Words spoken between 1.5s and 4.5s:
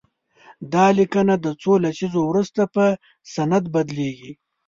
څو لسیزو وروسته په سند بدليږي.